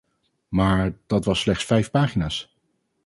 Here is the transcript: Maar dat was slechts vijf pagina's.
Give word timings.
Maar 0.47 0.93
dat 1.07 1.25
was 1.25 1.39
slechts 1.39 1.63
vijf 1.65 1.91
pagina's. 1.91 2.57